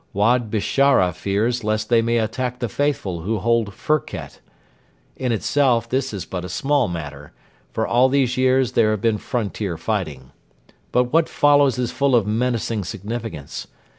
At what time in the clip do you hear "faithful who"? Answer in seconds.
2.67-3.37